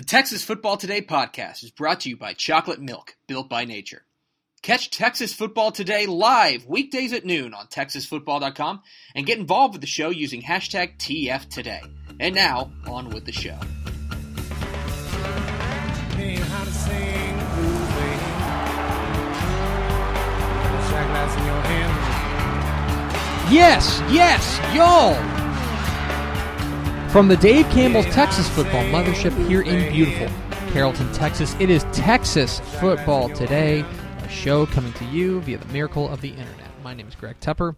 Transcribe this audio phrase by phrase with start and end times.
[0.00, 4.06] The Texas Football Today podcast is brought to you by Chocolate Milk, built by nature.
[4.62, 8.80] Catch Texas Football Today live weekdays at noon on TexasFootball.com
[9.14, 11.86] and get involved with the show using hashtag TFToday.
[12.18, 13.58] And now, on with the show.
[23.52, 25.49] Yes, yes, y'all.
[27.12, 30.28] From the Dave Campbell's Texas Football Mothership here in beautiful
[30.72, 33.84] Carrollton, Texas, it is Texas Football Today,
[34.22, 36.68] a show coming to you via the miracle of the internet.
[36.84, 37.74] My name is Greg Tepper.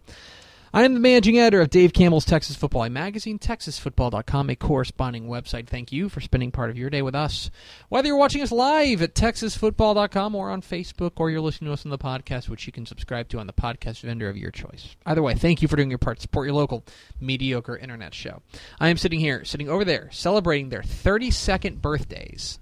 [0.75, 5.67] I am the managing editor of Dave Campbell's Texas Football magazine, TexasFootball.com, a corresponding website.
[5.67, 7.51] Thank you for spending part of your day with us.
[7.89, 11.85] Whether you're watching us live at TexasFootball.com or on Facebook, or you're listening to us
[11.85, 14.95] on the podcast, which you can subscribe to on the podcast vendor of your choice.
[15.05, 16.83] Either way, thank you for doing your part to support your local
[17.21, 18.41] mediocre internet show.
[18.79, 22.57] I am sitting here, sitting over there, celebrating their 32nd birthdays.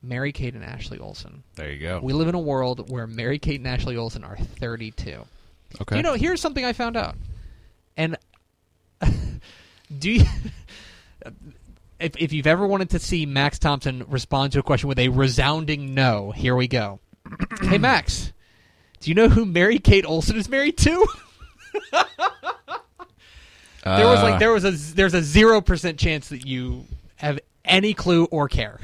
[0.00, 1.42] Mary Kate and Ashley Olsen.
[1.56, 1.98] There you go.
[2.00, 5.24] We live in a world where Mary Kate and Ashley Olsen are 32.
[5.80, 5.96] Okay.
[5.96, 7.16] You know, here's something I found out.
[7.96, 8.16] And
[9.98, 10.24] do you
[12.00, 15.08] if if you've ever wanted to see Max Thompson respond to a question with a
[15.08, 17.00] resounding no, here we go.
[17.62, 18.32] hey Max,
[19.00, 21.06] do you know who Mary Kate Olsen is married to?
[23.84, 26.84] there was like Uh, there was a there's a 0% chance that you
[27.16, 28.80] have any clue or care.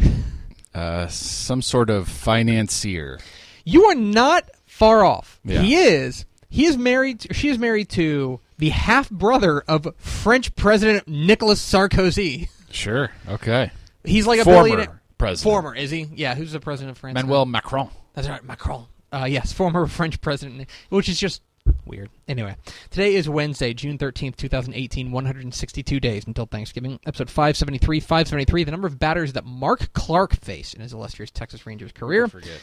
[0.75, 3.19] uh, some sort of financier.
[3.65, 5.41] You are not far off.
[5.45, 5.63] Yeah.
[5.63, 6.25] He is.
[6.49, 7.27] He is married.
[7.35, 12.49] She is married to the half brother of French President Nicolas Sarkozy.
[12.71, 13.11] Sure.
[13.29, 13.71] Okay.
[14.05, 15.01] He's like a Former billionaire.
[15.19, 15.43] president.
[15.53, 16.07] Former is he?
[16.15, 16.35] Yeah.
[16.35, 17.15] Who's the president of France?
[17.15, 17.23] now?
[17.23, 17.89] Manuel Macron.
[18.15, 18.87] That's right, Macron.
[19.13, 21.43] Uh, yes, former French president, which is just
[21.85, 22.09] weird.
[22.29, 22.57] Anyway,
[22.91, 26.99] today is Wednesday, June 13th, 2018, 162 days until Thanksgiving.
[27.07, 31.67] Episode 573, 573, the number of batters that Mark Clark faced in his illustrious Texas
[31.67, 32.29] Rangers career.
[32.29, 32.61] Forget.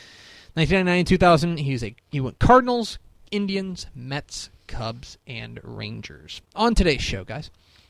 [0.56, 3.00] 1999 and 2000, he was a he went Cardinals,
[3.34, 6.42] Indians, Mets, Cubs, and Rangers.
[6.56, 7.50] On today's show, guys,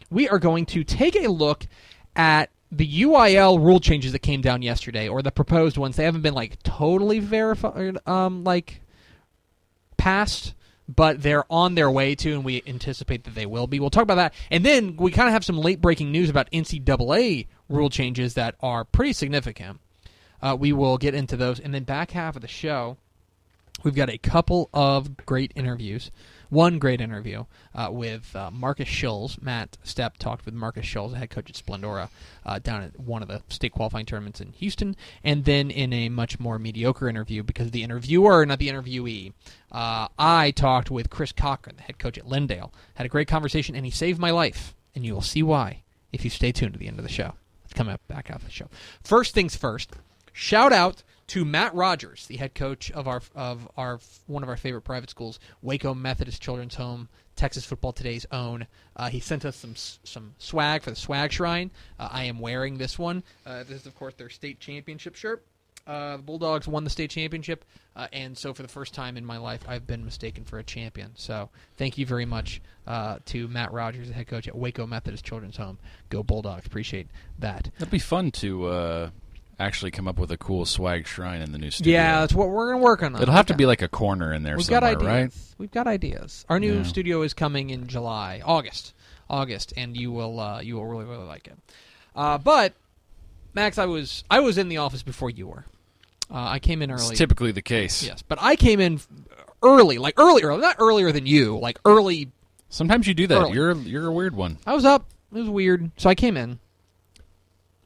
[0.09, 1.68] we are going to take a look
[2.16, 5.98] at the UIL rule changes that came down yesterday, or the proposed ones.
[5.98, 8.81] They haven't been like totally verified, um, like
[9.98, 10.56] passed,
[10.88, 13.81] but they're on their way to, and we anticipate that they will be.
[13.81, 16.50] We'll talk about that, and then we kind of have some late breaking news about
[16.52, 19.81] NCAA rule changes that are pretty significant.
[20.42, 22.98] Uh, we will get into those, and then back half of the show,
[23.84, 26.12] we've got a couple of great interviews.
[26.50, 29.42] One great interview uh, with uh, Marcus Schulz.
[29.42, 32.10] Matt Stepp talked with Marcus Schulz, the head coach at Splendora,
[32.46, 34.96] uh, down at one of the state qualifying tournaments in Houston.
[35.24, 39.34] And then in a much more mediocre interview, because the interviewer, not the interviewee,
[39.72, 42.72] uh, I talked with Chris Cochran, the head coach at Lindale.
[42.94, 44.76] Had a great conversation, and he saved my life.
[44.94, 47.34] And you will see why if you stay tuned to the end of the show.
[47.64, 48.70] Let's come back after the show.
[49.04, 49.94] First things first.
[50.32, 51.02] Shout out
[51.34, 55.10] to Matt Rogers, the head coach of our of our one of our favorite private
[55.10, 58.68] schools, Waco Methodist Children's Home, Texas Football Today's own.
[58.96, 61.72] Uh, he sent us some some swag for the swag shrine.
[62.00, 63.24] Uh, I am wearing this one.
[63.48, 65.44] Uh, this is of course their state championship shirt.
[65.88, 69.26] Uh, the Bulldogs won the state championship, uh, and so for the first time in
[69.26, 71.14] my life, I've been mistaken for a champion.
[71.16, 75.26] So thank you very much uh, to Matt Rogers, the head coach at Waco Methodist
[75.26, 75.80] Children's Home.
[76.12, 76.68] Go Bulldogs!
[76.68, 77.08] Appreciate
[77.40, 77.72] that.
[77.80, 79.12] That'd be fun to
[79.63, 81.94] actually come up with a cool swag shrine in the new studio.
[81.94, 83.16] Yeah, that's what we're gonna work on.
[83.22, 85.35] It'll have to be like a corner in there We've got somewhere, ideas.
[85.50, 85.56] right?
[85.57, 86.46] We've got ideas.
[86.50, 86.84] Our new Yeah.
[86.84, 88.94] studio is coming in July, August,
[89.29, 91.57] August, and you will uh, you will really really like it.
[92.16, 92.74] Uh, but
[93.53, 95.66] Max, I was I was in the office before you were.
[96.31, 97.16] Uh, I came in It's early.
[97.16, 98.01] typically the case.
[98.03, 99.00] yes, but I came in
[99.62, 102.31] early, like earlier, not earlier than you, like early.
[102.69, 103.38] Sometimes you do that.
[103.38, 103.53] Early.
[103.53, 104.57] You're you're a weird one.
[104.66, 105.06] I was up.
[105.31, 106.59] It was weird, so I came in.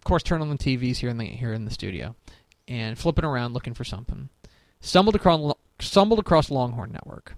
[0.07, 2.15] Of course, turn on the TVs here in the here in the studio,
[2.65, 4.29] and flipping around looking for something.
[4.79, 7.35] Stumbled across stumbled across Longhorn Network.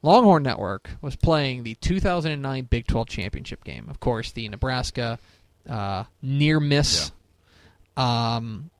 [0.00, 3.88] Longhorn Network was playing the 2009 Big 12 championship game.
[3.90, 5.18] Of course, the Nebraska
[5.68, 7.12] uh, near miss,
[7.94, 8.70] um,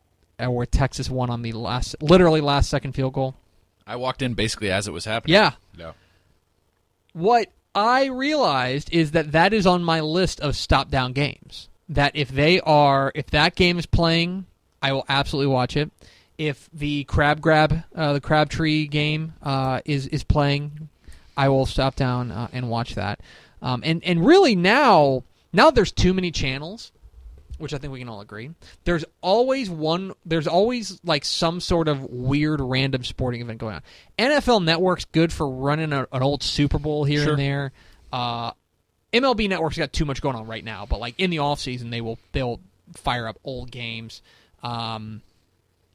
[0.43, 3.35] uh, where Texas won on the last, literally last second field goal.
[3.87, 5.35] I walked in basically as it was happening.
[5.35, 5.93] Yeah, No.
[7.13, 11.69] what I realized is that that is on my list of stop down games.
[11.89, 14.47] That if they are, if that game is playing,
[14.83, 15.91] I will absolutely watch it.
[16.37, 20.89] If the crab grab, uh, the Crabtree game uh, is is playing,
[21.37, 23.21] I will stop down uh, and watch that.
[23.63, 25.23] Um, and and really now,
[25.53, 26.93] now there's too many channels,
[27.59, 28.51] which I think we can all agree.
[28.85, 30.13] There's always one.
[30.27, 33.83] There's always like some sort of weird random sporting event going on.
[34.19, 37.33] NFL Network's good for running a, an old Super Bowl here Sure.
[37.33, 37.73] and there.
[38.13, 38.51] Uh,
[39.21, 41.91] MLB Network's got too much going on right now, but like in the off season,
[41.91, 42.61] they will they'll
[42.95, 44.23] fire up old games.
[44.63, 45.23] Um,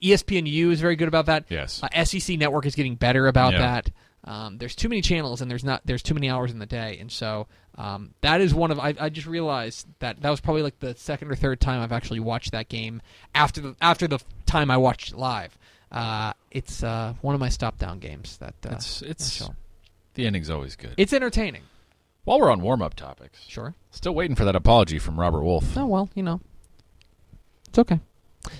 [0.02, 1.46] ESPNU is very good about that.
[1.50, 1.82] Yes.
[1.84, 3.92] Uh, SEC Network is getting better about that.
[4.24, 6.98] Um, there's too many channels and there's not there's too many hours in the day,
[7.00, 7.48] and so
[7.78, 10.96] um, that is one of I, I just realized that that was probably like the
[10.96, 13.02] second or third time I've actually watched that game
[13.34, 15.58] after the after the time I watched it live.
[15.92, 18.38] Uh, it's uh, one of my stop down games.
[18.38, 19.50] That uh, It's it's
[20.14, 20.94] the ending's always good.
[20.98, 21.64] it's entertaining.
[22.24, 23.74] While we're on warm up topics, Sure.
[23.90, 25.76] still waiting for that apology from Robert Wolf.
[25.78, 26.40] Oh well, you know,
[27.68, 28.00] it's okay.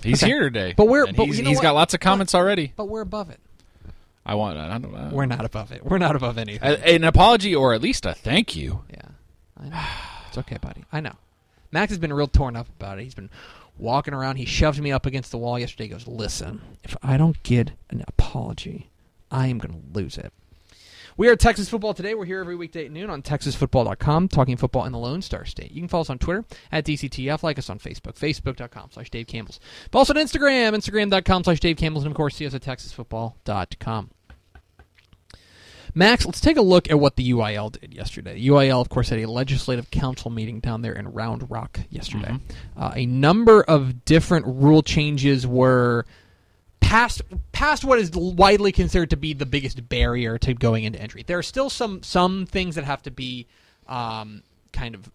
[0.02, 0.30] He's Okay.
[0.32, 1.62] here today, But we're- and but he's, you know he's what?
[1.62, 2.72] got lots of comments already.
[2.76, 3.40] But we're above it.
[4.24, 5.84] I want I don't know We're not above it.
[5.84, 6.68] We're not above anything.
[6.68, 8.84] A- an apology or at least a thank you.
[8.90, 9.08] Yeah,
[9.60, 9.80] I know.
[10.28, 10.84] It's okay, buddy.
[10.92, 11.14] I know.
[11.72, 13.04] Max has been real torn up about it.
[13.04, 13.30] He's been
[13.78, 14.36] walking around.
[14.36, 15.84] He shoved me up against the wall yesterday.
[15.84, 18.90] He goes, "Listen, if I don't get an apology,
[19.30, 20.32] I am going to lose it."
[21.14, 22.14] We are Texas Football Today.
[22.14, 25.70] We're here every weekday at noon on TexasFootball.com, talking football in the Lone Star State.
[25.70, 29.26] You can follow us on Twitter at DCTF, like us on Facebook, Facebook.com slash Dave
[29.26, 29.60] Campbell's.
[29.90, 34.10] But also on Instagram, Instagram.com slash Dave Campbell's, and of course, see us at TexasFootball.com.
[35.94, 38.32] Max, let's take a look at what the UIL did yesterday.
[38.32, 42.38] The UIL, of course, had a legislative council meeting down there in Round Rock yesterday.
[42.74, 46.06] Uh, a number of different rule changes were
[46.82, 51.22] past past what is widely considered to be the biggest barrier to going into entry.
[51.22, 53.46] There are still some some things that have to be
[53.86, 54.42] um,
[54.72, 55.10] kind of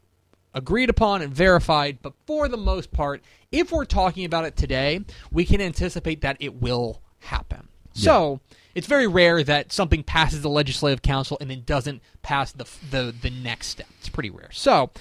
[0.53, 3.21] agreed upon and verified, but for the most part,
[3.51, 7.67] if we're talking about it today, we can anticipate that it will happen.
[7.93, 8.41] So
[8.75, 13.13] it's very rare that something passes the legislative council and then doesn't pass the the
[13.21, 13.87] the next step.
[13.99, 14.49] It's pretty rare.
[14.51, 14.91] So.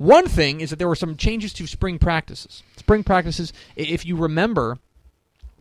[0.00, 2.62] One thing is that there were some changes to spring practices.
[2.76, 4.78] Spring practices, if you remember,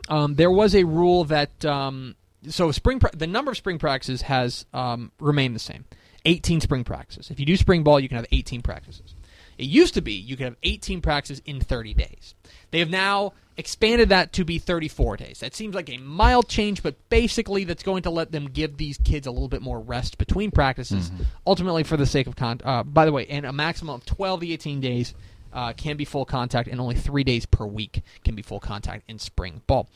[0.10, 2.16] um, there was a rule that um,
[2.48, 5.86] so spring pra- the number of spring practices has um, remained the same.
[6.26, 7.32] 18 spring practices.
[7.32, 9.16] If you do spring ball you can have 18 practices.
[9.58, 12.36] It used to be you could have 18 practices in 30 days.
[12.72, 15.40] They have now expanded that to be 34 days.
[15.40, 18.98] That seems like a mild change but basically that's going to let them give these
[18.98, 21.12] kids a little bit more rest between practices
[21.46, 24.42] ultimately for the sake of con uh, by the way and a maximum of 12
[24.42, 25.14] to 18 days
[25.54, 29.04] uh, can be full contact, and only three days per week can be full contact
[29.10, 29.90] in spring ball.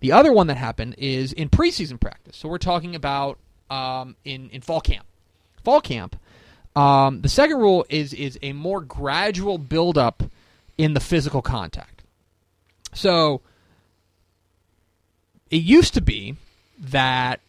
[0.00, 2.36] The other one that happened is in preseason practice.
[2.36, 3.38] So we're talking about
[3.70, 5.06] um, in in fall camp.
[5.64, 6.16] Fall camp.
[6.74, 10.22] Um, the second rule is is a more gradual buildup
[10.76, 12.02] in the physical contact.
[12.92, 13.40] So
[15.50, 16.36] it used to be
[16.78, 17.40] that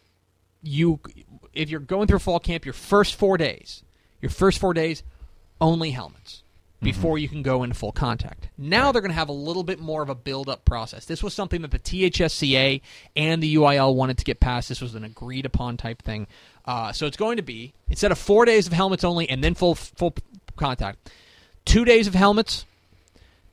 [0.62, 1.00] you
[1.52, 3.82] if you're going through fall camp your first 4 days
[4.20, 5.02] your first 4 days
[5.60, 6.42] only helmets
[6.80, 8.48] before you can go into full contact.
[8.56, 11.04] Now they're going to have a little bit more of a build up process.
[11.04, 12.80] This was something that the THSCA
[13.16, 14.68] and the UIL wanted to get past.
[14.68, 16.26] This was an agreed upon type thing.
[16.64, 19.54] Uh, so it's going to be instead of 4 days of helmets only and then
[19.54, 20.14] full full
[20.56, 21.10] contact,
[21.64, 22.64] 2 days of helmets,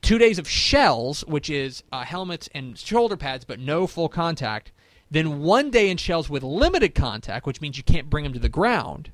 [0.06, 4.70] two days of shells, which is uh, helmets and shoulder pads, but no full contact.
[5.10, 8.38] Then one day in shells with limited contact, which means you can't bring them to
[8.38, 9.10] the ground,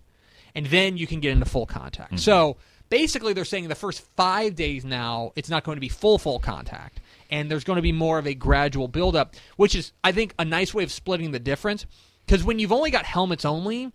[0.55, 2.21] and then you can get into full contact.
[2.21, 2.57] So
[2.93, 6.39] basically, they're saying the first five days now it's not going to be full full
[6.39, 7.01] contact,
[7.31, 10.45] and there's going to be more of a gradual buildup, which is I think a
[10.45, 11.87] nice way of splitting the difference.
[12.27, 13.91] Because when you've only got helmets only,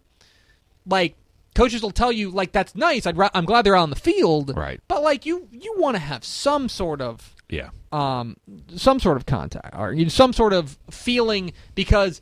[0.87, 1.15] like
[1.53, 3.05] coaches will tell you like that's nice.
[3.05, 4.81] I'd ra- I'm glad they're out on the field, Right.
[4.87, 7.69] But like you you want to have some sort of Yeah.
[7.91, 8.35] um
[8.75, 12.19] some sort of contact or some sort of feeling because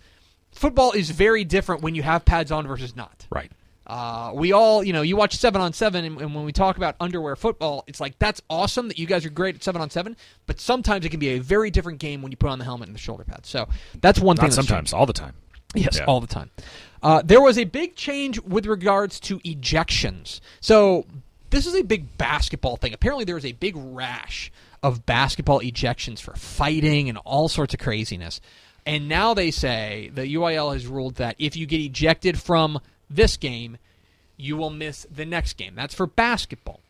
[0.52, 3.28] football is very different when you have pads on versus not.
[3.30, 3.52] Right.
[3.88, 6.77] Uh, we all, you know, you watch seven on seven, and, and when we talk
[6.77, 9.89] about underwear football, it's like that's awesome that you guys are great at seven on
[9.89, 12.65] seven, but sometimes it can be a very different game when you put on the
[12.65, 13.48] helmet and the shoulder pads.
[13.48, 13.68] So
[14.01, 14.44] that's one thing.
[14.44, 15.34] Not that's sometimes, all the time.
[15.75, 16.06] Yes, Yeah.
[16.06, 16.50] all the time.
[17.04, 20.39] Uh, there was a big change with regards to ejections.
[20.62, 21.06] So
[21.51, 22.94] this is a big basketball thing.
[22.94, 24.51] Apparently, there was a big rash
[24.82, 28.42] of basketball ejections for fighting and all sorts of craziness.
[28.86, 33.38] And now they say the UIL has ruled that if you get ejected from this
[33.38, 33.78] game,
[34.38, 35.76] you will miss the next game.
[35.76, 36.82] That's for basketball.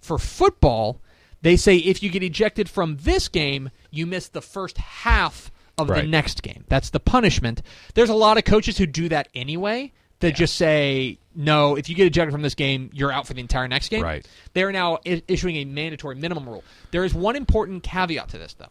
[0.00, 1.00] For football,
[1.42, 5.88] they say if you get ejected from this game, you miss the first half of
[5.88, 6.64] the next game.
[6.68, 7.62] That's the punishment.
[7.94, 9.92] There's a lot of coaches who do that anyway.
[10.20, 11.76] That just say no.
[11.76, 14.02] If you get ejected from this game, you're out for the entire next game.
[14.02, 14.26] Right.
[14.54, 16.64] They are now I- issuing a mandatory minimum rule.
[16.90, 18.70] There is one important caveat to this, though.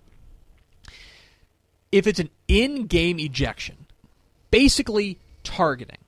[1.91, 3.85] If it's an in-game ejection,
[4.49, 5.99] basically targeting,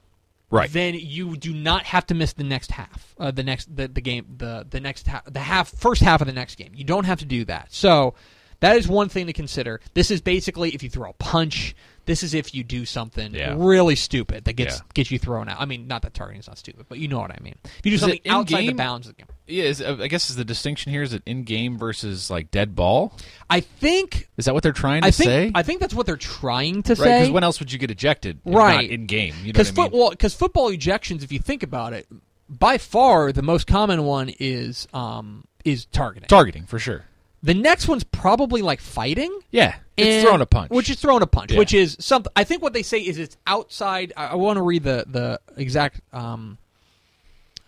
[0.50, 0.72] Right.
[0.72, 4.00] then you do not have to miss the next half, uh, the next the, the
[4.02, 6.72] game, the the next half, the half first half of the next game.
[6.74, 7.68] You don't have to do that.
[7.74, 8.14] So
[8.62, 9.82] that is one thing to consider.
[9.94, 11.76] This is basically if you throw a punch.
[12.06, 13.56] This is if you do something Yeah.
[13.58, 14.82] really stupid that gets Yeah.
[14.94, 15.60] gets you thrown out.
[15.60, 17.56] I mean, not that targeting is not stupid, but you know what I mean.
[17.66, 19.36] If you do Is something outside the bounds of the game.
[19.48, 22.52] Yeah, is, uh, I guess is the distinction here is it in game versus like
[22.52, 23.14] dead ball?
[23.50, 25.52] I think Is that what they're trying to I think say?
[25.56, 27.04] I think that's what they're trying to say.
[27.04, 28.40] right, because when else would you get ejected?
[28.46, 28.90] if Right.
[28.90, 29.34] in game.
[29.42, 29.76] You know Because I mean?
[29.86, 32.08] football, because football ejections, if you think about it,
[32.50, 36.28] by far the most common one is um, is targeting.
[36.28, 37.06] Targeting for sure.
[37.44, 39.38] the next one's probably like fighting.
[39.52, 40.72] Yeah, it's and- throwing a punch.
[40.72, 41.60] which is throwing a punch, Yeah.
[41.60, 42.32] which is something.
[42.36, 44.12] I think what they say is it's outside.
[44.18, 46.58] I, I want to read the the exact um,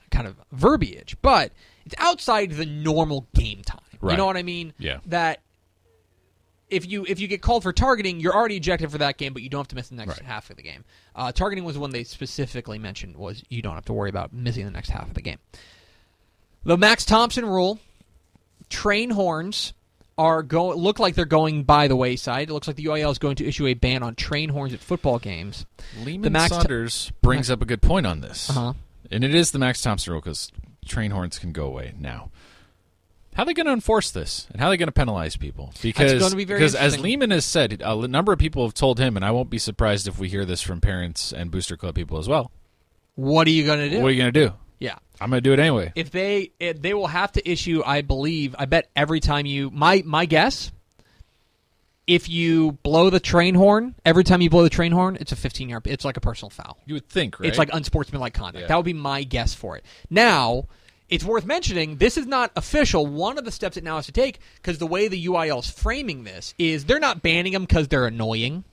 [0.10, 1.52] kind of verbiage, but
[1.86, 3.80] it's outside the normal game time.
[4.02, 4.74] You know what I mean?
[4.80, 5.00] Yeah.
[5.08, 5.42] That
[6.70, 9.42] if you if you get called for targeting, you're already ejected for that game, but
[9.42, 10.22] you don't have to miss the next Right.
[10.22, 10.86] half of the game.
[11.16, 14.66] Uh, targeting was one they specifically mentioned was you don't have to worry about missing
[14.66, 15.40] the next half of the game.
[16.64, 17.80] The Max Thompson rule:
[18.70, 19.74] train horns
[20.18, 22.50] are go look like they're going by the wayside.
[22.50, 24.80] It looks like the UIL is going to issue a ban on train horns at
[24.80, 25.66] football games.
[26.04, 28.74] Lehman Max- Saunders brings up a good point on this, Uh-huh.
[29.12, 30.52] And it is the Max Thompson rule because
[30.86, 32.32] train horns can go away now.
[33.36, 35.74] How are they going to enforce this, and how are they going to penalize people?
[35.82, 37.00] Because be because as.
[37.00, 40.08] Lehman has said, a number of people have told him, and I won't be surprised
[40.08, 42.52] if we hear this from parents and booster club people as well.
[43.16, 44.02] What are you going to do?
[44.02, 44.54] What are you going to do?
[44.80, 44.98] yeah.
[45.22, 45.92] I'm going to do it anyway.
[45.96, 49.70] if they if they will have to issue i believe i bet every time you
[49.70, 50.72] my my guess
[52.10, 55.36] if you blow the train horn every time you blow the train horn it's a
[55.36, 57.48] 15 yard it's like a personal foul You would think, right?
[57.48, 58.68] it's like unsportsmanlike conduct Yeah.
[58.68, 60.66] that would be my guess for it now
[61.08, 64.12] it's worth mentioning this is not official one of the steps it now has to
[64.12, 67.88] take because the way the uil is framing this is they're not banning them because
[67.90, 68.64] they're annoying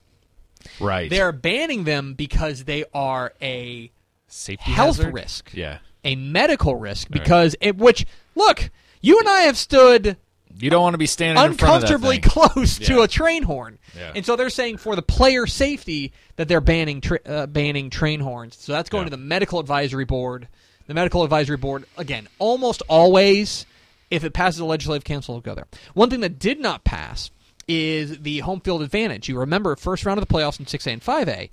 [0.81, 1.11] right.
[1.11, 3.91] they're banning them because they are a
[4.29, 5.15] safety health hazard?
[5.15, 8.71] risk Yeah, a medical risk because it which look
[9.03, 10.17] you and i have stood
[10.59, 13.43] you don't want to be standing in front of that uncomfortably close to a train
[13.43, 13.79] horn.
[13.97, 14.13] Yeah.
[14.15, 18.21] and so they're saying for the player safety that they're banning tra- uh, banning train
[18.21, 18.57] horns.
[18.59, 19.11] So that's going Yeah.
[19.11, 20.49] to the medical advisory board.
[20.87, 23.67] The medical advisory board again almost always
[24.11, 25.67] if it passes a legislative council will go there.
[25.95, 27.31] One thing that did not pass
[27.69, 29.29] is the home field advantage.
[29.29, 31.51] You remember first round of the playoffs in 6a and 5a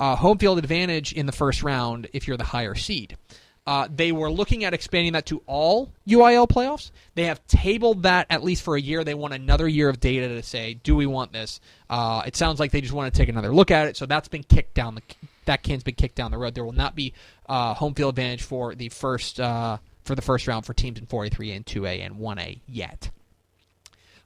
[0.00, 3.16] uh, home field advantage in the first round if you're the higher seed
[3.66, 6.90] uh, they were looking at expanding that to all UIL playoffs.
[7.14, 9.04] They have tabled that at least for a year.
[9.04, 11.60] They want another year of data to say, do we want this?
[11.88, 13.96] Uh, it sounds like they just want to take another look at it.
[13.96, 15.02] So that's been kicked down the
[15.46, 16.54] that can's been kicked down the road.
[16.54, 17.12] There will not be
[17.48, 21.06] uh, home field advantage for the first uh, for the first round for teams in
[21.06, 23.10] 4A, 3A, and 2A and 1A yet.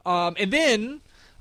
[0.04, 1.00] Um, and then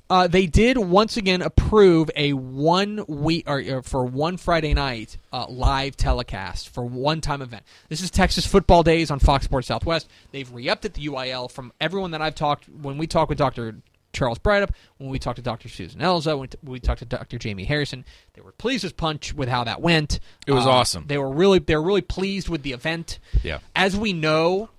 [0.09, 5.17] uh, they did once again approve a one week or, or for one Friday night
[5.33, 7.63] uh, live telecast for one time event.
[7.89, 10.07] This is Texas Football Days on Fox Sports Southwest.
[10.31, 13.75] They've re-upped at the UIL from everyone that I've talked when we talk with Doctor
[14.13, 15.67] Charles Breithaupt, when we talked to Dr.
[15.69, 17.37] Susan Elza, when we talked to Dr.
[17.37, 20.19] Jamey Harrison, they were pleased as punch with how that went.
[20.47, 21.05] It was Uh, awesome.
[21.07, 23.19] They were really they were really pleased with the event.
[23.43, 23.59] Yeah.
[23.75, 24.69] As we know,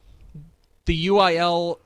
[0.86, 1.78] the UIL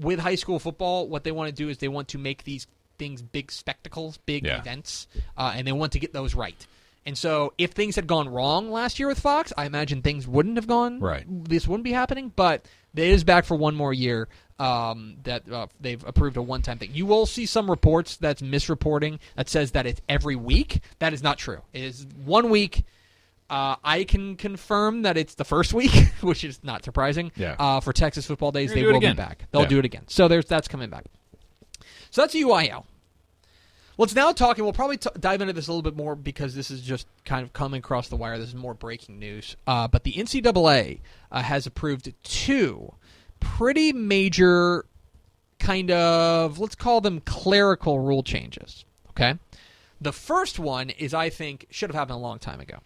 [0.00, 2.66] with high school football, what they want to do is they want to make these
[2.98, 4.58] things big spectacles, big Yeah.
[4.58, 6.66] events, uh, and they want to get those right.
[7.06, 10.56] And so, if things had gone wrong last year with Fox, I imagine things wouldn't
[10.56, 11.00] have gone.
[11.00, 11.24] Right.
[11.26, 14.28] This wouldn't be happening, but it is back for one more year.
[14.58, 16.90] Um, that uh, they've approved a one-time thing.
[16.92, 20.80] You will see some reports that's misreporting that says that it's every week.
[20.98, 21.62] That is not true.
[21.72, 22.84] It is one week.
[23.50, 25.90] Uh, I can confirm that it's the first week,
[26.20, 27.32] which is not surprising.
[27.36, 27.56] Yeah.
[27.58, 29.44] Uh, for Texas football days, they gonna do it will be back.
[29.50, 29.68] They'll Yeah.
[29.68, 30.04] do it again.
[30.06, 31.04] So there's that's coming back.
[32.10, 32.84] So that's UIL.
[33.98, 36.54] Let's now talk, and we'll probably t- dive into this a little bit more because
[36.54, 38.38] this is just kind of coming across the wire.
[38.38, 39.56] This is more breaking news.
[39.66, 42.94] Uh, but the NCAA uh, has approved two
[43.40, 44.86] pretty major,
[45.58, 48.86] kind of, let's call them clerical rule changes.
[49.10, 49.34] Okay?
[50.00, 52.78] The first one is, I think, should have happened a long time ago,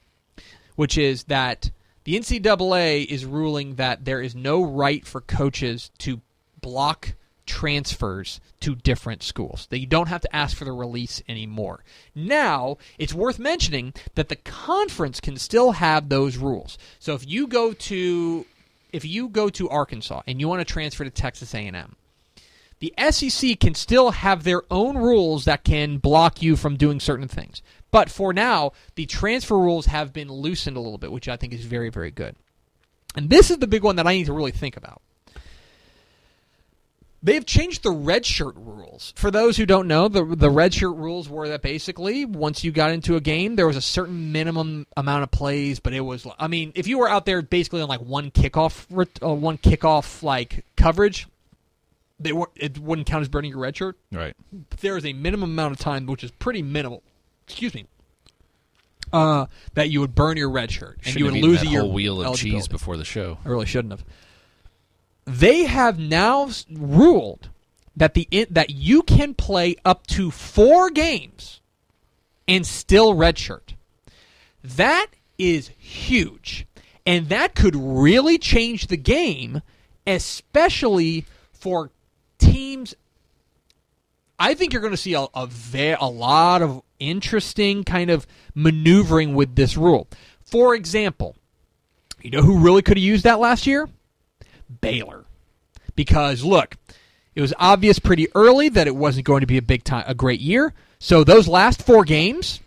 [0.76, 1.70] which is that
[2.04, 6.20] the NCAA is ruling that there is no right for coaches to
[6.60, 7.14] block
[7.46, 9.66] transfers to different schools.
[9.70, 11.84] That you don't have to ask for the release anymore.
[12.14, 16.78] Now, it's worth mentioning that the conference can still have those rules.
[16.98, 18.46] So if you go to
[18.92, 21.96] if you go to Arkansas and you want to transfer to Texas A&M,
[22.78, 27.26] the SEC can still have their own rules that can block you from doing certain
[27.26, 27.60] things.
[27.94, 31.52] But for now, the transfer rules have been loosened a little bit, which I think
[31.52, 32.34] is very, very good.
[33.14, 35.00] And this is the big one that I need to really think about.
[37.22, 39.12] They've changed the red shirt rules.
[39.14, 42.72] For those who don't know, the the red shirt rules were that basically once you
[42.72, 46.26] got into a game, there was a certain minimum amount of plays, but it was
[46.36, 48.86] I mean, if you were out there basically on like one kickoff
[49.22, 51.28] uh, one kickoff like coverage,
[52.18, 53.96] they were it wouldn't count as burning your red shirt.
[54.10, 54.34] Right.
[54.80, 57.04] There is a minimum amount of time, which is pretty minimal.
[57.46, 57.86] Excuse me.
[59.12, 61.60] Uh, that you would burn your red shirt and Shouldn't you have would eaten lose
[61.60, 62.72] that a year whole wheel of cheese eligibility.
[62.72, 63.38] before the show.
[63.44, 64.04] I really shouldn't have.
[65.26, 67.50] they have now s- ruled
[67.96, 71.60] that the that you can play up to four games
[72.48, 73.74] and still redshirt.
[74.64, 75.08] That
[75.38, 76.66] is huge.
[77.06, 79.60] And that could really change the game,
[80.06, 81.90] especially for
[82.38, 82.94] teams.
[84.38, 88.26] I think you're going to see a, a, ve- a lot of interesting kind of
[88.54, 90.08] maneuvering with this rule.
[90.44, 91.36] For example,
[92.20, 93.88] you know who really could have used that last year?
[94.80, 95.24] Baylor.
[95.94, 96.76] Because look,
[97.34, 100.14] it was obvious pretty early that it wasn't going to be a big time a
[100.14, 100.72] great year.
[100.98, 102.60] So those last four games,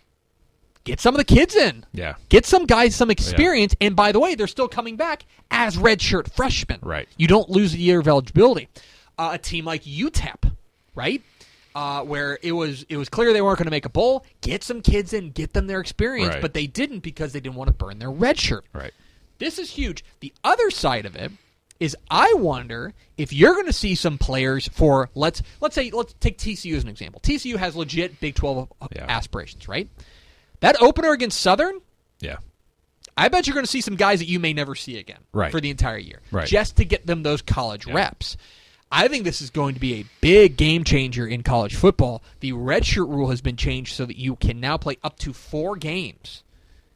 [0.84, 1.84] get some of the kids in.
[1.92, 2.14] Yeah.
[2.28, 3.74] Get some guys some experience.
[3.80, 6.78] And by the way, they're still coming back as redshirt freshmen.
[6.82, 7.08] Right.
[7.16, 8.68] You don't lose a year of eligibility.
[9.18, 10.52] Uh, a team like UTEP,
[10.94, 11.22] right?
[11.78, 14.24] Uh, where it was it was clear they weren't going to make a bowl.
[14.40, 16.42] Get some kids in, get them their experience, Right.
[16.42, 18.64] but they didn't because they didn't want to burn their red shirt.
[18.72, 18.92] Right.
[19.38, 20.02] This is huge.
[20.18, 21.30] The other side of it
[21.78, 26.14] is I wonder if you're going to see some players for let's let's say let's
[26.18, 27.20] take TCU as an example.
[27.20, 29.06] TCU has legit Big 12 Yeah.
[29.08, 29.88] aspirations, right?
[30.58, 31.80] That opener against Southern,
[32.18, 32.38] Yeah.
[33.16, 35.52] I bet you're going to see some guys that you may never see again Right.
[35.52, 36.48] for the entire year, Right.
[36.48, 38.36] just to get them those college reps.
[38.90, 42.22] I think this is going to be a big game changer in college football.
[42.40, 45.76] The redshirt rule has been changed so that you can now play up to four
[45.76, 46.42] games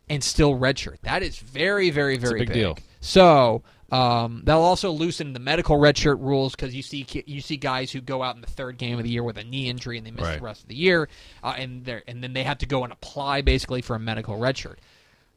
[0.09, 0.97] and still redshirt.
[1.03, 2.79] That is very, very, very big deal.
[3.01, 7.93] So um, they'll also loosen the medical redshirt rules because you see you see guys
[7.93, 10.07] who go out in the third game of the year with a knee injury and
[10.07, 10.39] they miss Right.
[10.39, 11.11] the rest of the year,
[11.45, 14.39] uh, and they and then they have to go and apply basically for a medical
[14.39, 14.77] redshirt.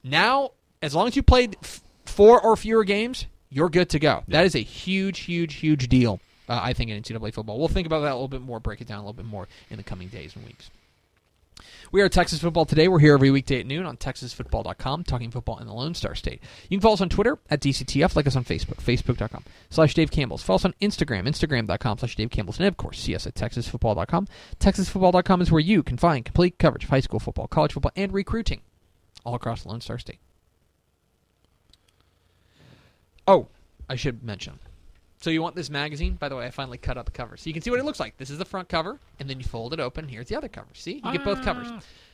[0.04, 4.24] Now, as long as you played f- four or fewer games, you're good to go.
[4.30, 6.20] That is a huge, huge, huge deal.
[6.48, 7.58] Uh, I think in NCAA football.
[7.58, 9.48] We'll think about that a little bit more, break it down a little bit more
[9.70, 10.70] in the coming days and weeks.
[11.92, 12.88] We are Texas Football Today.
[12.88, 16.42] We're here every weekday at noon on TexasFootball.com, talking football in the Lone Star State.
[16.68, 20.12] You can follow us on Twitter at DCTF, like us on Facebook, Facebook.com slash Dave
[20.12, 20.44] Campbell's.
[20.44, 24.28] Follow us on Instagram, Instagram.com slash Dave Campbell's, and of course, see us at TexasFootball.com.
[24.60, 28.12] TexasFootball.com is where you can find complete coverage of high school football, college football, and
[28.12, 28.62] recruiting
[29.26, 30.20] all across the Lone Star State.
[33.28, 33.48] Oh,
[33.90, 34.60] I should mention.
[35.26, 36.14] So you want this magazine?
[36.14, 37.84] By the way, I finally cut out the cover, so you can see what it
[37.84, 38.16] looks like.
[38.18, 40.08] This is the front cover, and then you fold it open.
[40.08, 40.68] Here's the other cover.
[40.74, 41.68] See, you get both covers.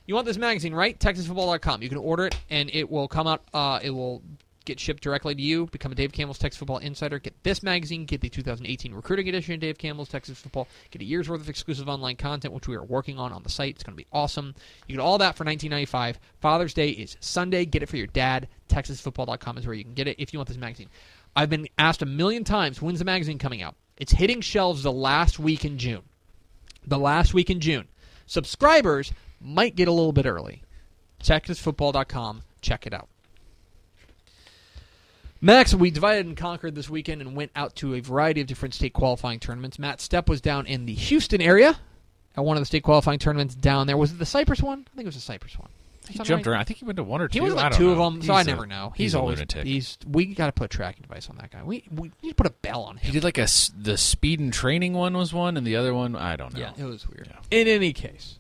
[0.06, 0.97] You want this magazine, right?
[0.97, 1.82] TexasFootball.com.
[1.82, 3.41] You can order it, and it will come out.
[3.54, 4.24] Uh, it will
[4.63, 5.65] get shipped directly to you.
[5.74, 7.19] Become a Dave Campbell's Texas Football Insider.
[7.19, 8.06] Get this magazine.
[8.06, 10.69] Get the 2018 recruiting edition of Dave Campbell's Texas Football.
[10.91, 13.50] Get a year's worth of exclusive online content, which we are working on on the
[13.50, 13.76] site.
[13.76, 14.56] It's going to be awesome.
[14.88, 16.15] You get all that for 19.95.
[16.39, 17.65] Father's Day is Sunday.
[17.65, 18.47] Get it for your dad.
[18.69, 20.88] TexasFootball.com is where you can get it if you want this magazine.
[21.36, 23.76] I've been asked a million times, when's the magazine coming out?
[23.98, 26.04] It's hitting shelves the last week in June.
[26.86, 27.88] The last week in June.
[28.26, 30.63] Subscribers might get a little bit early.
[31.24, 32.41] TexasFootball.com.
[32.62, 33.08] Check it out.
[35.39, 38.76] Max, we divided and conquered this weekend and went out to a variety of different
[38.76, 39.80] state qualifying tournaments.
[39.80, 41.80] Matt Stepp was down in the Houston area
[42.38, 43.98] at one of the state qualifying tournaments down there.
[43.98, 44.86] Was it the Cypress one?
[44.91, 45.70] I think it was the Cypress one.
[46.09, 46.59] He jumped around.
[46.59, 47.39] I think he went to one or two.
[47.39, 48.09] He was like two of know.
[48.09, 48.91] them, so I a- never know.
[48.95, 49.65] He's, He's, a always lunatic.
[49.65, 49.97] he's.
[50.07, 51.63] We got to put a tracking device on that guy.
[51.63, 53.05] We we need to put a bell on him.
[53.07, 56.15] he did like a the speed and training one was one, and the other one
[56.15, 56.59] I don't know.
[56.59, 57.29] Yeah, it was weird.
[57.31, 57.59] Yeah.
[57.61, 58.39] In any case,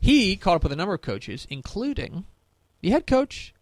[0.00, 2.24] he caught up with a number of coaches, including
[2.80, 3.53] the head coach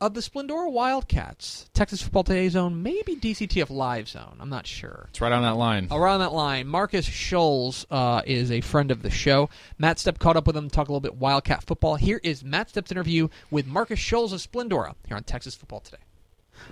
[0.00, 4.36] of the Splendora Wildcats, Texas Football Today Zone, maybe DCTF Live Zone.
[4.40, 5.06] I'm not sure.
[5.08, 5.88] It's right on that line.
[5.90, 9.48] Around that line, Marcus Scholes uh, is a friend of the show.
[9.78, 11.96] Matt Stepp caught up with him, talk a little bit Wildcat football.
[11.96, 15.98] Here is Matt Stepp's interview with Marcus Scholes of Splendora here on Texas Football Today.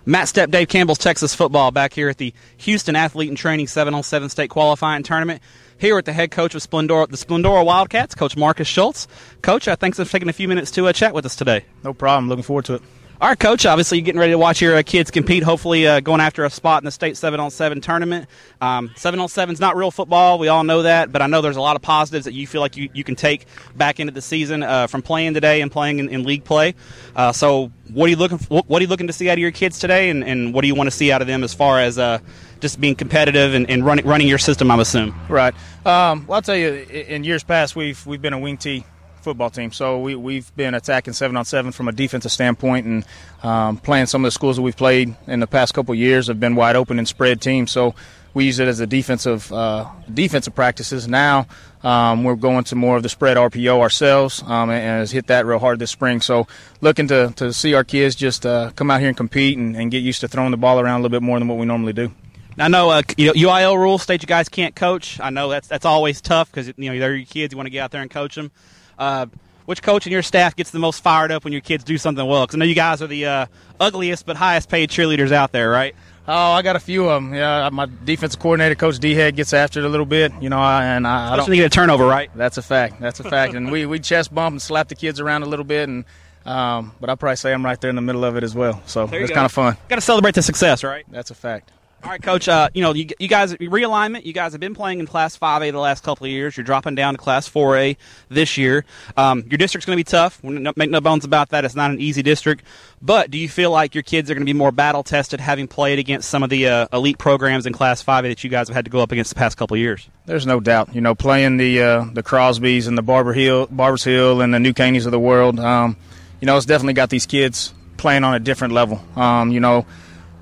[0.05, 3.95] Matt Stepp, Dave Campbell's Texas football back here at the Houston Athlete and Training 7
[3.95, 5.43] on 7 state qualifying tournament.
[5.79, 9.09] Here with the head coach of Splendora, the Splendora Wildcats, Coach Marcus Schultz.
[9.43, 11.65] Coach, uh, thanks for taking a few minutes to uh, chat with us today.
[11.83, 12.29] No problem.
[12.29, 12.83] Looking forward to it.
[13.25, 13.65] All right, Coach.
[13.65, 15.43] Obviously, you're getting ready to watch your uh, kids compete.
[15.43, 18.29] Hopefully, uh, going after a spot in the state seven on seven tournament.
[18.61, 20.39] Um, seven on seven is not real football.
[20.39, 22.61] We all know that, but I know there's a lot of positives that you feel
[22.61, 26.01] like you, you can take back into the season uh, from playing today and playing
[26.01, 26.75] in, in league play.
[27.17, 29.39] Uh, so, what are you looking for, what are you looking to see out of
[29.39, 31.55] your kids today, and, and what do you want to see out of them as
[31.55, 32.19] far as uh,
[32.61, 34.71] just being competitive and, and running running your system?
[34.71, 35.15] I'm assuming.
[35.31, 35.55] Right.
[35.87, 38.85] Um, well, I'll tell you, in years past, we've we've been a wing T
[39.25, 43.05] football team, so we we've been attacking seven on seven from a defensive standpoint, and
[43.43, 46.39] um, playing some of the schools that we've played in the past couple years have
[46.39, 47.73] been wide open and spread teams.
[47.73, 47.95] So
[48.35, 51.09] we use it as a defensive uh, defensive practices.
[51.09, 51.47] Now
[51.83, 55.29] um, we're going to more of the spread RPO ourselves, um, and, and has hit
[55.29, 56.21] that real hard this spring.
[56.21, 56.47] So
[56.81, 59.91] looking to to see our kids just uh, come out here and compete and, and
[59.91, 61.93] get used to throwing the ball around a little bit more than what we normally
[61.93, 62.13] do.
[62.59, 65.19] I know uh, you know, UIL rules state you guys can't coach.
[65.21, 67.53] I know that's that's always tough because you know they're your kids.
[67.53, 68.53] You want to get out there and coach them.
[68.99, 69.27] Uh,
[69.67, 72.27] which coach in your staff gets the most fired up when your kids do something
[72.27, 72.45] well?
[72.47, 73.47] Because I know you guys are the uh,
[73.81, 75.95] ugliest but highest paid cheerleaders out there, right?
[76.27, 77.35] Oh, I got a few of them.
[77.35, 80.33] Yeah, my defensive coordinator, Coach D Head, gets after it a little bit.
[80.41, 81.57] You know, I, and I, I Don't don't.
[81.57, 82.31] get a turnover, right?
[82.35, 83.01] That's a fact.
[83.01, 83.55] That's a fact.
[83.55, 86.05] and we we chest bump and slap the kids around a little bit, and
[86.47, 88.83] um, but I probably say I'm right there in the middle of it as well.
[88.87, 89.77] So it's kind of fun.
[89.89, 91.05] Got to celebrate the success, right?
[91.11, 91.73] That's a fact.
[92.05, 92.49] All right, Coach.
[92.49, 94.27] Uh, you know, you, you guys realignment.
[94.27, 96.55] You guys have been playing in Class 5A the last couple of years.
[96.55, 97.97] You're dropping down to Class 4A
[98.29, 98.85] this year.
[99.17, 100.45] Um, your district's going to be tough.
[100.45, 101.64] No- Make no bones about that.
[101.64, 102.62] It's not an easy district.
[103.01, 105.67] But do you feel like your kids are going to be more battle tested, having
[105.67, 108.75] played against some of the uh, elite programs in Class 5A that you guys have
[108.77, 110.07] had to go up against the past couple of years?
[110.27, 110.95] There's no doubt.
[110.95, 114.61] You know, playing the uh, the Crosbys and the Barber Hill, Barbers Hill, and the
[114.61, 115.59] New Caneys of the world.
[115.59, 115.97] Um,
[116.43, 119.03] you know, it's definitely got these kids playing on a different level.
[119.17, 119.87] Um, you know,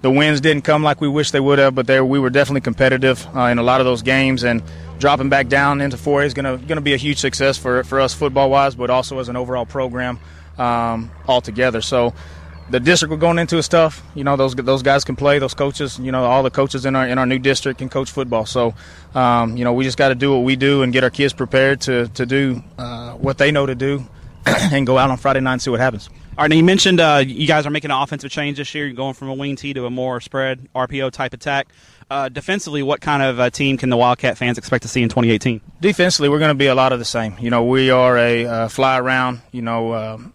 [0.02, 2.60] the wins didn't come like we wish they would have, but they, we were definitely
[2.60, 4.42] competitive uh, in a lot of those games.
[4.42, 4.62] And
[4.98, 8.12] dropping back down into 4A is going to be a huge success for for us
[8.12, 10.18] football wise, but also as an overall program
[10.58, 11.80] um, altogether.
[11.80, 12.12] So.
[12.70, 14.02] The district we're going into is tough.
[14.14, 15.40] You know those those guys can play.
[15.40, 18.10] Those coaches, you know, all the coaches in our in our new district can coach
[18.10, 18.46] football.
[18.46, 18.72] So,
[19.14, 21.34] um, you know, we just got to do what we do and get our kids
[21.34, 24.06] prepared to to do uh, what they know to do,
[24.46, 26.08] and go out on Friday night and see what happens.
[26.38, 28.86] All right, now you mentioned uh, you guys are making an offensive change this year.
[28.86, 31.68] You're going from a wing T to a more spread RPO type attack.
[32.08, 35.10] Uh, defensively, what kind of uh, team can the Wildcat fans expect to see in
[35.10, 35.60] 2018?
[35.82, 37.36] Defensively, we're going to be a lot of the same.
[37.38, 39.42] You know, we are a uh, fly around.
[39.52, 40.32] You know, um,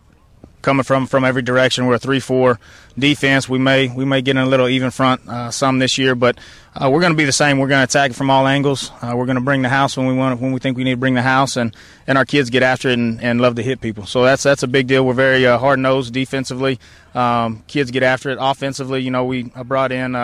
[0.67, 1.85] coming from from every direction.
[1.85, 2.59] We're a three-four
[2.99, 3.47] defense.
[3.47, 6.37] We may we may get in a little even front uh, some this year, but
[6.75, 7.57] uh, we're going to be the same.
[7.57, 8.91] We're going to attack it from all angles.
[9.01, 10.91] Uh, we're going to bring the house when we want when we think we need
[10.91, 11.73] to bring the house, and,
[12.05, 14.05] and our kids get after it and, and love to hit people.
[14.05, 15.05] So that's that's a big deal.
[15.05, 16.79] We're very uh, hard nosed defensively.
[17.15, 19.01] Um, kids get after it offensively.
[19.01, 20.15] You know, we I brought in.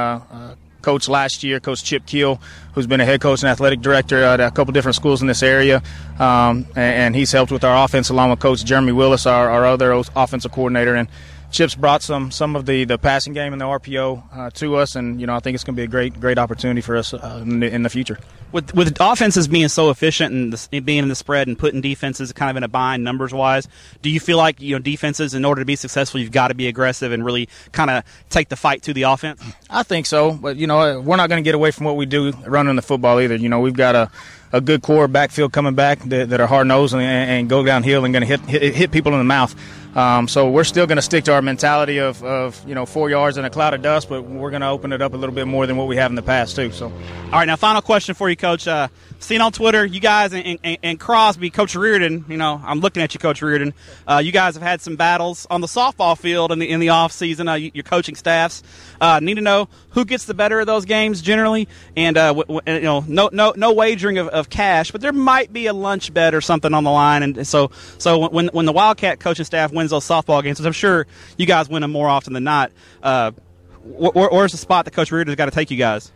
[0.84, 2.39] Coach last year, Coach Chip Keel,
[2.74, 5.41] who's been a head coach and athletic director at a couple different schools in this
[5.41, 5.82] area.
[6.19, 9.65] Um, and, and he's helped with our offense along with Coach Jeremy Willis, our, our
[9.65, 10.93] other offensive coordinator.
[10.93, 11.08] And
[11.54, 14.96] Chip's brought some some of the, the passing game and the RPO uh, to us,
[14.96, 17.13] and you know I think it's going to be a great great opportunity for us
[17.13, 18.18] uh, in, the, in the future.
[18.52, 22.34] With with offenses being so efficient and the, being in the spread and putting defenses
[22.34, 23.68] kind of in a bind numbers wise,
[24.02, 26.56] do you feel like you know defenses in order to be successful, you've got to
[26.56, 29.39] be aggressive and really kind of take the fight to the offense?
[29.70, 32.08] I think so, but you know we're not going to get away from what we
[32.08, 33.36] do running the football either.
[33.36, 34.10] You know we've got a
[34.52, 38.06] a good core backfield coming back that, that are hard nosed and, and go downhill
[38.06, 39.56] and going to hit, hit hit people in the mouth.
[39.96, 43.10] Um, so we're still going to stick to our mentality of, of you know four
[43.10, 45.36] yards and a cloud of dust, but we're going to open it up a little
[45.36, 46.72] bit more than what we have in the past too.
[46.72, 48.68] So, all right, now final question for you, Coach.
[48.68, 48.88] Uh,
[49.20, 52.26] seen on Twitter, you guys and, and, and, Crosby, Coach Reardon.
[52.28, 53.74] You know, I'm looking at you, Coach Reardon.
[54.08, 56.90] Uh, you guys have had some battles on the softball field in the in the
[56.90, 57.48] off season.
[57.48, 58.64] Uh, your coaching staffs
[59.00, 62.46] uh, need to know who gets the better of those games generally, and uh, w-
[62.60, 65.74] w- you know, no no no wagering of, of cash, but there might be a
[65.74, 69.46] lunch bet or something on the line, and so so when when the Wildcat coaching
[69.46, 72.44] staff wins those softball games, which I'm sure you guys win them more often than
[72.44, 72.72] not.
[73.02, 73.32] Uh,
[73.84, 76.12] wh- where's the spot that Coach Reardon's got to take you guys?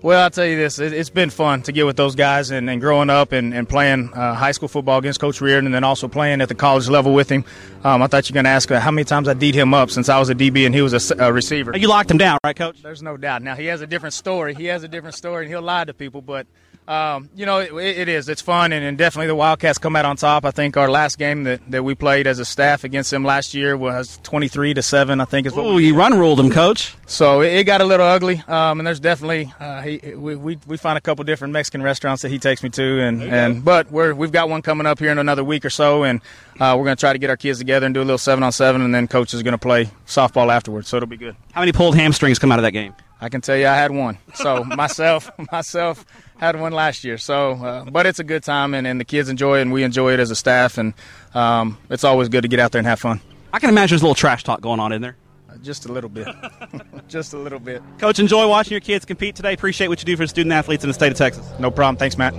[0.00, 2.70] Well, I'll tell you this: it, has been fun to get with those guys and,
[2.70, 5.82] and growing up and, and playing uh, high school football against Coach Reardon, and then
[5.82, 7.44] also playing at the college level with him.
[7.82, 9.74] Um, I thought you were going to ask uh, how many times I D'd him
[9.74, 11.76] up since I was a DB and he was a, a receiver.
[11.76, 12.80] You locked him down, right, Coach?
[12.80, 13.42] There's no doubt.
[13.42, 14.54] Now he has a different story.
[14.54, 16.46] He has a different story, and he'll lie to people, but.
[16.88, 18.30] Um, you know, it, it is.
[18.30, 20.46] It's fun, and, and, definitely the Wildcats come out on top.
[20.46, 23.52] I think our last game that, that we played as a staff against them last
[23.52, 25.20] year was 23 to seven.
[25.20, 25.66] I think is what.
[25.66, 26.96] Ooh, you run ruled them, coach.
[27.04, 30.58] So it, it got a little ugly, um, and there's definitely uh, he, we, we
[30.66, 33.92] we find a couple different Mexican restaurants that he takes me to, and, and but
[33.92, 36.22] we're we've got one coming up here in another week or so, and
[36.58, 38.42] uh, we're going to try to get our kids together and do a little seven
[38.42, 41.36] on seven, and then coach is going to play softball afterwards, so it'll be good.
[41.52, 42.94] How many pulled hamstrings come out of that game?
[43.20, 44.18] I can tell you, I had one.
[44.34, 46.04] So myself, myself
[46.38, 47.18] had one last year.
[47.18, 49.82] So, uh, but it's a good time, and, and the kids enjoy it, and we
[49.82, 50.94] enjoy it as a staff, and
[51.34, 53.20] um, it's always good to get out there and have fun.
[53.52, 55.16] I can imagine there's a little trash talk going on in there.
[55.50, 56.28] Uh, just a little bit,
[57.08, 57.82] just a little bit.
[57.98, 59.52] Coach, enjoy watching your kids compete today.
[59.52, 61.46] Appreciate what you do for student athletes in the state of Texas.
[61.58, 61.96] No problem.
[61.96, 62.34] Thanks, Matt.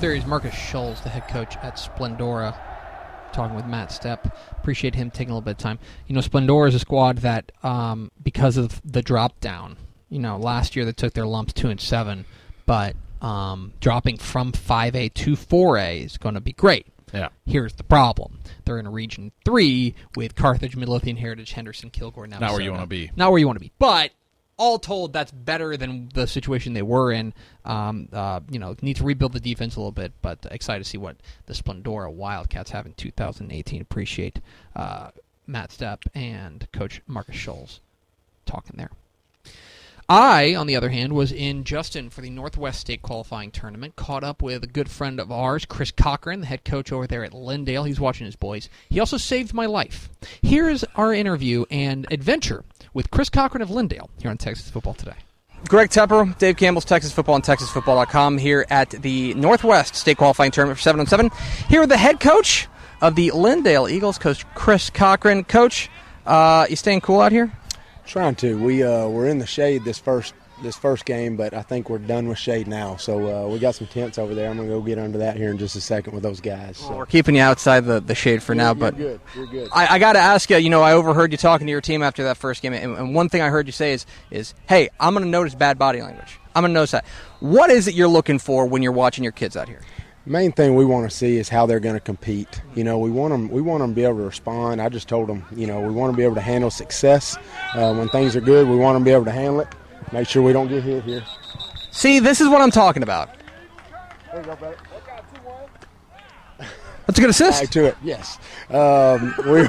[0.00, 2.58] There is Marcus Scholes, the head coach at Splendora,
[3.32, 4.32] talking with Matt Stepp.
[4.52, 5.78] Appreciate him taking a little bit of time.
[6.06, 9.76] You know, Splendora is a squad that, um, because of the drop down,
[10.08, 12.24] you know, last year they took their lumps two and seven,
[12.64, 16.86] but um, dropping from 5A to 4A is going to be great.
[17.12, 17.28] Yeah.
[17.44, 22.38] Here's the problem: they're in Region Three with Carthage, Midlothian, Heritage, Henderson, Kilgore, now.
[22.38, 23.10] Not where you wanna be.
[23.16, 23.72] Not where you want to be.
[23.80, 24.12] But
[24.60, 27.32] all told, that's better than the situation they were in.
[27.64, 30.88] Um, uh, you know, need to rebuild the defense a little bit, but excited to
[30.88, 33.80] see what the Splendora Wildcats have in 2018.
[33.80, 34.38] Appreciate
[34.76, 35.10] uh,
[35.46, 37.80] Matt Stepp and Coach Marcus Scholes
[38.44, 38.90] talking there.
[40.10, 43.94] I, on the other hand, was in Justin for the Northwest State qualifying tournament.
[43.94, 47.22] Caught up with a good friend of ours, Chris Cochran, the head coach over there
[47.22, 47.86] at Lindale.
[47.86, 48.68] He's watching his boys.
[48.88, 50.08] He also saved my life.
[50.42, 54.94] Here is our interview and adventure with Chris Cochran of Lindale here on Texas Football
[54.94, 55.14] Today.
[55.68, 60.78] Greg Tepper, Dave Campbell's Texas Football and TexasFootball.com here at the Northwest State Qualifying Tournament
[60.78, 61.30] for 7 on 7.
[61.68, 62.66] Here with the head coach
[63.00, 65.44] of the Lindale Eagles, Coach Chris Cochran.
[65.44, 65.88] Coach,
[66.26, 67.52] uh, you staying cool out here?
[68.06, 68.58] Trying to.
[68.62, 71.98] We uh, we're in the shade this first this first game, but I think we're
[71.98, 72.96] done with shade now.
[72.96, 74.50] So uh, we got some tents over there.
[74.50, 76.76] I'm gonna go get under that here in just a second with those guys.
[76.78, 76.96] So.
[76.96, 79.20] We're keeping you outside the, the shade for You're- now, you're but good.
[79.34, 79.68] You're good.
[79.72, 80.56] I, I got to ask you.
[80.58, 83.14] You know, I overheard you talking to your team after that first game, and, and
[83.14, 86.02] one thing I heard you say is, "Is hey, I'm going to notice bad body
[86.02, 86.38] language.
[86.54, 87.04] I'm going to notice that.
[87.38, 89.80] What is it you're looking for when you're watching your kids out here?
[90.30, 92.62] Main thing we want to see is how they're going to compete.
[92.74, 93.48] You know, we want them.
[93.50, 94.80] We want them to be able to respond.
[94.80, 97.36] I just told them, you know, we want them to be able to handle success
[97.74, 98.68] uh, when things are good.
[98.68, 99.68] We want them to be able to handle it.
[100.12, 101.24] Make sure we don't get hit here.
[101.90, 103.30] See, this is what I'm talking about.
[107.10, 107.62] That's a good assist.
[107.62, 107.96] Back to it.
[108.04, 108.38] Yes.
[108.70, 109.68] Um, we,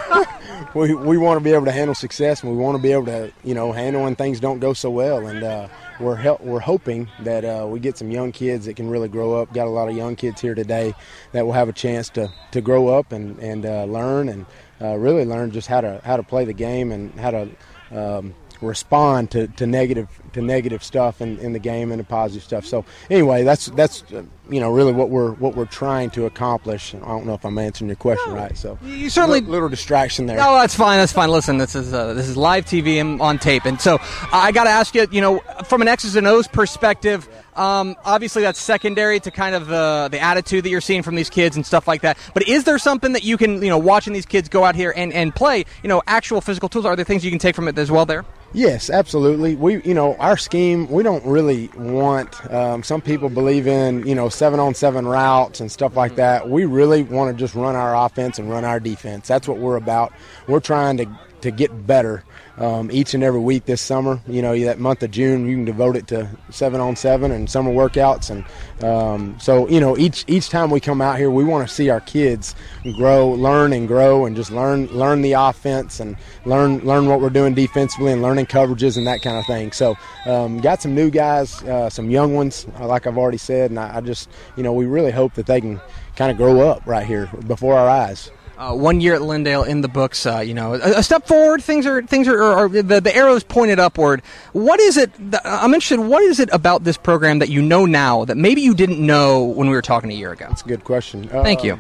[0.76, 3.06] we we want to be able to handle success, and we want to be able
[3.06, 5.26] to, you know, handle when things don't go so well.
[5.26, 5.68] And uh,
[6.00, 9.42] we're hel- we're hoping that uh, we get some young kids that can really grow
[9.42, 9.52] up.
[9.56, 10.94] Got a lot of young kids here today
[11.32, 14.46] that will have a chance to, to grow up and and uh, learn and
[14.80, 17.50] uh, really learn just how to how to play the game and how to.
[17.92, 22.44] Um, respond to, to negative to negative stuff in, in the game and the positive
[22.44, 22.66] stuff.
[22.66, 26.94] So anyway, that's that's uh, you know really what we're what we're trying to accomplish.
[26.96, 28.58] I don't know if I'm answering your question right.
[28.58, 29.40] So You certainly.
[29.40, 30.38] little, little distraction there.
[30.38, 31.00] No, that's fine.
[31.00, 31.30] That's fine.
[31.30, 33.98] Listen, this is uh, this is live TV and on tape, and so
[34.32, 35.08] I got to ask you.
[35.12, 39.68] You know, from an X's and O's perspective, um, obviously that's secondary to kind of
[39.68, 42.18] the the attitude that you're seeing from these kids and stuff like that.
[42.34, 44.94] But is there something that you can, you know, watching these kids go out here
[44.96, 46.86] and, and play, you know, actual physical tools?
[46.86, 48.06] Are there things you can take from it as well?
[48.06, 48.26] There.
[48.54, 49.56] Yes, absolutely.
[49.56, 52.52] We, you know, our scheme, we don't really want.
[52.52, 56.50] Um, some people believe in, you know, seven on seven routes and stuff like that.
[56.50, 59.26] We really want to just run our offense and run our defense.
[59.26, 60.12] That's what we're about.
[60.48, 61.06] We're trying to
[61.42, 62.24] to get better
[62.58, 64.20] um, each and every week this summer.
[64.28, 67.50] You know, that month of June, you can devote it to seven on seven and
[67.50, 68.46] summer workouts, and
[68.84, 71.90] um, so you know, each each time we come out here, we want to see
[71.90, 72.56] our kids
[72.96, 77.30] grow, learn, and grow, and just learn learn the offense and learn learn what we're
[77.30, 79.72] doing defensively and learning coverages and that kind of thing.
[79.72, 83.72] So, um, got some new guys, uh, some young ones, uh, like I've already said,
[83.72, 85.82] and I, I just you know, we really hope that they can
[86.16, 88.30] kind of grow up right here before our eyes.
[88.62, 90.24] Uh, one year at Lindale in the books.
[90.24, 91.64] Uh, you know, a, a step forward.
[91.64, 94.22] Things are things are, are, are the the arrows pointed upward.
[94.54, 95.12] What is it?
[95.32, 96.00] That, I'm interested.
[96.00, 99.46] What is it about this program that you know now that maybe you didn't know
[99.46, 100.46] when we were talking a year ago?
[100.48, 101.28] That's a good question.
[101.28, 101.80] Thank you.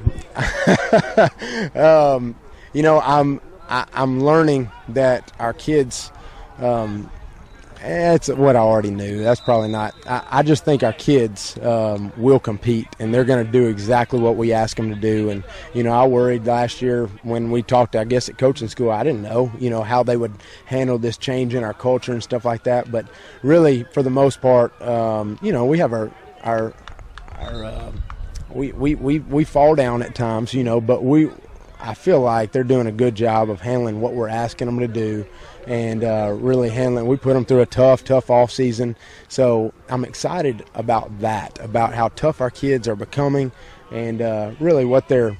[1.79, 2.33] um,
[2.73, 6.11] you know, I'm I, I'm learning that our kids.
[6.57, 7.11] Um,
[7.83, 9.23] it's what I already knew.
[9.23, 9.95] That's probably not.
[10.05, 14.19] I, I just think our kids um, will compete, and they're going to do exactly
[14.19, 15.29] what we ask them to do.
[15.29, 17.95] And you know, I worried last year when we talked.
[17.95, 20.33] I guess at coaching school, I didn't know, you know, how they would
[20.65, 22.91] handle this change in our culture and stuff like that.
[22.91, 23.07] But
[23.43, 26.11] really, for the most part, um, you know, we have our
[26.43, 26.73] our
[27.37, 27.65] our.
[27.65, 28.03] um
[28.53, 31.29] we, we, we, we fall down at times, you know, but we
[31.79, 34.87] I feel like they're doing a good job of handling what we're asking them to
[34.87, 35.25] do
[35.67, 37.07] and uh, really handling.
[37.07, 38.95] We put them through a tough, tough off season,
[39.27, 43.51] so I'm excited about that, about how tough our kids are becoming,
[43.91, 45.37] and uh, really what they're,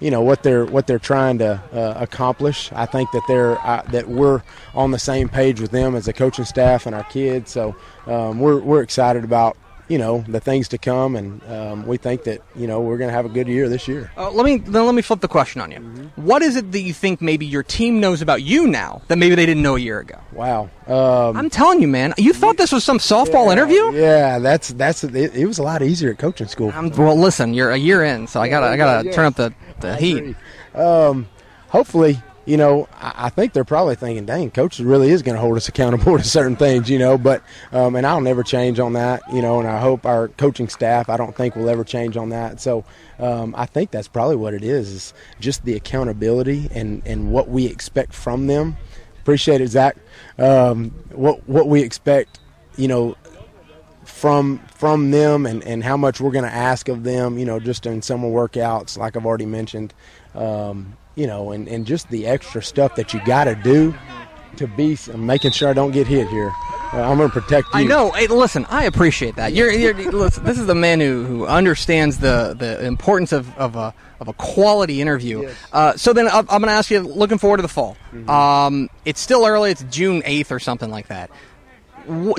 [0.00, 2.72] you know, what they're what they're trying to uh, accomplish.
[2.72, 4.42] I think that they're uh, that we're
[4.74, 7.50] on the same page with them as a coaching staff and our kids.
[7.50, 9.56] So um, we're we're excited about
[9.88, 13.08] you know the things to come, and um, we think that you know we're going
[13.08, 14.10] to have a good year this year.
[14.16, 15.78] Uh, let me then let me flip the question on you.
[16.16, 19.34] What is it that you think maybe your team knows about you now that maybe
[19.34, 20.18] they didn't know a year ago?
[20.32, 20.70] Wow.
[20.86, 22.14] Um, I'm telling you, man.
[22.16, 23.92] You thought this was some softball yeah, interview?
[23.92, 26.72] Yeah, that's that's it, it was a lot easier at coaching school.
[26.74, 29.12] I'm, well, listen, you're a year in, so I gotta I gotta yeah.
[29.12, 30.36] turn up the, the heat.
[30.74, 31.28] Um,
[31.68, 35.40] hopefully, you know, I, I think they're probably thinking, "Dang, coach really is going to
[35.40, 37.18] hold us accountable to certain things," you know.
[37.18, 39.58] But um, and I'll never change on that, you know.
[39.58, 42.60] And I hope our coaching staff, I don't think will ever change on that.
[42.60, 42.84] So
[43.18, 47.48] um, I think that's probably what it is: is just the accountability and and what
[47.48, 48.76] we expect from them.
[49.20, 49.96] Appreciate it, Zach.
[50.38, 52.40] Um, what what we expect,
[52.76, 53.16] you know,
[54.04, 57.60] from from them and, and how much we're going to ask of them, you know,
[57.60, 59.94] just in summer workouts, like I've already mentioned,
[60.34, 63.94] um, you know, and, and just the extra stuff that you got to do
[64.56, 66.52] to be I'm making sure I don't get hit here.
[66.92, 67.80] Uh, I'm going to protect you.
[67.80, 68.10] I know.
[68.10, 69.54] Hey, listen, I appreciate that.
[69.54, 73.76] You're, you're listen, this is the man who, who understands the, the importance of, of
[73.76, 75.42] a of a quality interview.
[75.42, 75.56] Yes.
[75.72, 77.00] Uh, so then I'm, going to ask you.
[77.00, 77.96] Looking forward to the fall.
[78.28, 79.72] Um, it's still early.
[79.72, 81.30] It's June 8th or something like that.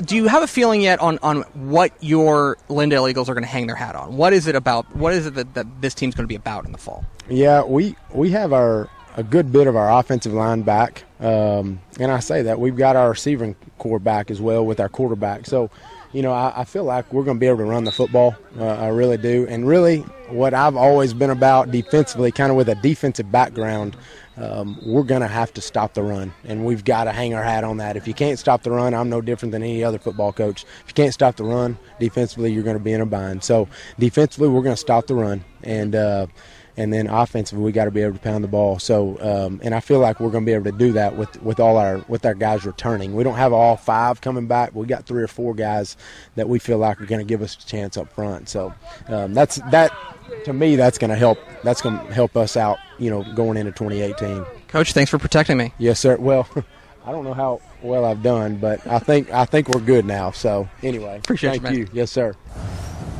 [0.04, 3.50] Do you have a feeling yet on, on what your Lindale Eagles are going to
[3.50, 4.16] hang their hat on?
[4.16, 4.94] What is it about?
[4.94, 7.04] What is it that, that this team's going to be about in the fall?
[7.28, 12.10] Yeah, we we have our a good bit of our offensive line back, um, and
[12.10, 15.46] I say that we've got our receiving corps back as well with our quarterback.
[15.46, 15.70] So,
[16.14, 18.36] you know, I, I feel like we're going to be able to run the football.
[18.56, 19.98] Uh, I really do, and really,
[20.28, 23.96] what I've always been about defensively, kind of with a defensive background.
[24.36, 27.42] Um, we're going to have to stop the run, and we've got to hang our
[27.44, 27.96] hat on that.
[27.96, 30.64] If you can't stop the run, I'm no different than any other football coach.
[30.64, 33.44] If you can't stop the run defensively, you're going to be in a bind.
[33.44, 36.26] So defensively, we're going to stop the run, and uh,
[36.76, 38.78] and then offensively, we got to be able to pound the ball.
[38.78, 41.40] So, um, and I feel like we're going to be able to do that with
[41.42, 43.14] with all our with our guys returning.
[43.14, 44.74] We don't have all five coming back.
[44.74, 45.96] We got three or four guys
[46.34, 48.48] that we feel like are going to give us a chance up front.
[48.48, 48.74] So
[49.08, 49.92] um, that's that.
[50.46, 51.38] To me, that's going to help.
[51.62, 52.78] That's going to help us out.
[52.98, 54.44] You know, going into 2018.
[54.68, 55.72] Coach, thanks for protecting me.
[55.78, 56.16] Yes, sir.
[56.16, 56.48] Well,
[57.06, 60.30] I don't know how well I've done, but I think I think we're good now.
[60.30, 61.74] So anyway, Appreciate you, thank man.
[61.78, 61.88] you.
[61.92, 62.34] Yes, sir.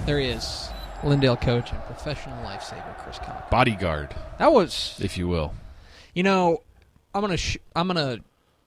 [0.06, 0.68] There he is,
[1.02, 3.42] Lindale coach and professional lifesaver Chris Cochran.
[3.50, 5.54] Bodyguard, That was, if you will.
[6.14, 6.58] you know,
[7.14, 8.18] I'm gonna sh- I'm gonna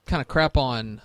[0.06, 1.00] kind of crap on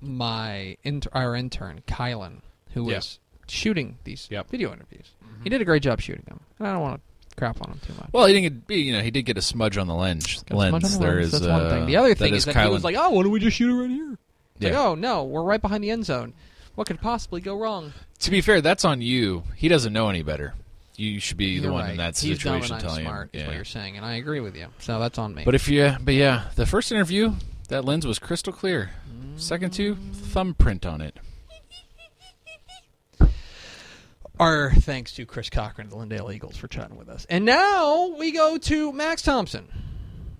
[0.00, 2.40] my inter- our intern Kylan,
[2.72, 2.96] who Yeah.
[2.96, 4.50] was shooting these Yep.
[4.50, 5.12] video interviews.
[5.42, 7.00] He did a great job shooting them, and I don't want
[7.30, 8.08] to crap on him too much.
[8.12, 10.42] Well, he didn't get, you know, he did get a smudge on the lens.
[10.48, 10.70] Got lens.
[10.70, 11.86] smudge on the There lens, is that's one uh, thing.
[11.86, 13.40] The other thing that is, is that he Kylan- was like, "Oh, why don't we
[13.40, 14.12] just shoot it right here?"
[14.56, 14.68] It's Yeah.
[14.70, 16.32] Like, oh no, we're right behind the end zone.
[16.76, 17.92] What could possibly go wrong?
[18.20, 19.44] To be fair, that's on you.
[19.56, 20.54] He doesn't know any better.
[20.96, 21.90] You should be the You're one right.
[21.92, 23.40] in that He's dumb situation and I'm telling smart, him.
[23.40, 23.56] is what Yeah.
[23.56, 24.66] you're saying, and I agree with you.
[24.78, 25.42] So that's on me.
[25.44, 27.34] But if you, but yeah, the first interview,
[27.68, 28.90] that lens was crystal clear.
[29.36, 31.16] Second two, thumbprint on it.
[34.38, 37.24] Our thanks to Chris Cochran, the Lindale Eagles, for chatting with us.
[37.30, 39.68] And now we go to Max Thompson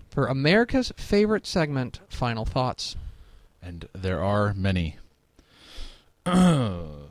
[0.09, 2.97] for America's favorite segment, Final Thoughts.
[3.61, 4.97] And there are many.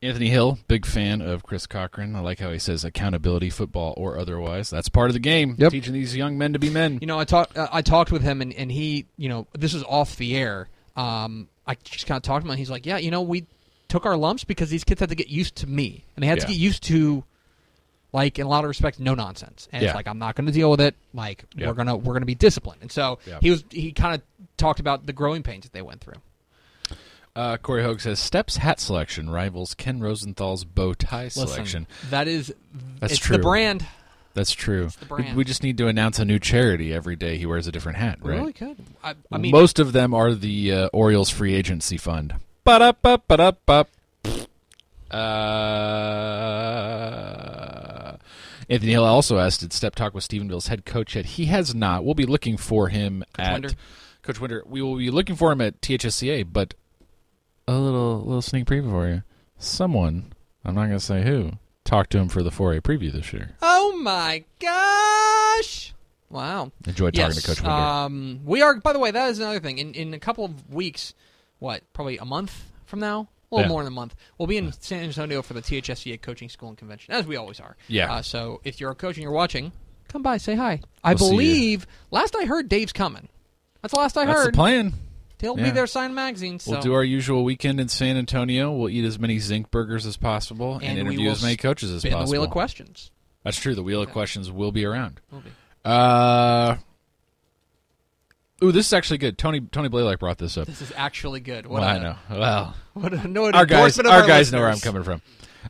[0.00, 2.14] Anthony Hill, big fan of Chris Cochran.
[2.14, 4.70] I like how he says accountability, football or otherwise.
[4.70, 5.56] That's part of the game.
[5.58, 5.72] Yep.
[5.72, 6.98] Teaching these young men to be men.
[7.00, 9.74] You know, I talked uh, I talked with him, and, and he, you know, this
[9.74, 10.68] is off the air.
[10.96, 13.46] Um, I just kind of talked to him, and he's like, "Yeah, you know, we
[13.88, 16.40] took our lumps because these kids had to get used to me, and they had
[16.40, 17.24] to get used to,
[18.12, 19.66] like, in a lot of respects, no nonsense.
[19.72, 19.88] And Yeah.
[19.88, 20.94] it's like, I'm not going to deal with it.
[21.14, 21.68] Like, Yeah.
[21.68, 22.82] we're gonna we're gonna be disciplined.
[22.82, 23.38] And so Yeah.
[23.40, 24.22] he was he kind of
[24.56, 26.20] talked about the growing pains that they went through.
[27.38, 31.86] Uh, Corey Hogue says Steps hat selection rivals Ken Rosenthal's bow tie Listen, selection.
[32.10, 32.52] that is
[32.98, 33.36] That's it's true.
[33.36, 33.86] the brand.
[34.34, 34.88] That's true.
[34.88, 35.36] the We, brand.
[35.36, 37.38] we just need to announce a new charity every day.
[37.38, 38.40] He wears a different hat, We right?
[38.40, 38.76] really could.
[39.04, 42.34] I, I mean, most of them are the uh, Orioles free agency fund.
[42.64, 43.86] Ba-da-ba, ba-da-ba.
[47.18, 48.16] Uh,
[48.68, 52.04] Anthony Hill also asked, "Did Step talk with Stephenville's head coach yet?" He has not.
[52.04, 53.70] We'll be looking for him at Winder?
[54.22, 54.62] Coach Winter.
[54.66, 56.46] We will be looking for him at THSCA.
[56.52, 56.74] But
[57.68, 59.22] a little little sneak preview for you.
[59.58, 60.32] Someone,
[60.64, 61.52] I'm not going to say who,
[61.84, 63.50] talked to him for the 4A preview this year.
[63.62, 65.94] oh my gosh!
[66.30, 66.72] Wow.
[66.86, 67.74] Enjoyed talking to Coach Winter.
[67.74, 68.76] Um, we are.
[68.76, 69.78] By the way, that is another thing.
[69.78, 71.14] In in a couple of weeks,
[71.58, 71.82] what?
[71.92, 72.52] Probably a month
[72.86, 73.28] from now.
[73.50, 73.72] A little Yeah.
[73.72, 74.14] more than a month.
[74.36, 77.60] We'll be in San Antonio for the THSCA Coaching School and Convention, as we always
[77.60, 77.78] are.
[77.88, 78.12] Yeah.
[78.12, 79.72] Uh, so if you're a coach and you're watching,
[80.08, 80.82] come by, say hi.
[81.02, 83.26] I We'll believe last I heard, Dave's coming.
[83.80, 84.52] That's the last I That's heard.
[84.52, 84.92] the plan.
[85.40, 86.64] He'll be there signing magazines.
[86.64, 86.72] So.
[86.72, 88.72] We'll do our usual weekend in San Antonio.
[88.72, 92.02] We'll eat as many zinc burgers as possible and, And interview as many coaches as
[92.02, 92.24] possible.
[92.26, 93.10] the wheel of questions.
[93.44, 93.74] That's true.
[93.74, 95.20] The wheel of questions will be around.
[95.30, 95.50] Will be.
[95.84, 96.76] Uh,
[98.62, 99.38] ooh, this is actually good.
[99.38, 100.66] Tony Tony Blaylock brought this up.
[100.66, 101.66] This is actually good.
[101.66, 102.16] What Well, a, I know.
[102.30, 105.22] Well, What a, no, our guys, our our guys know where I'm coming from.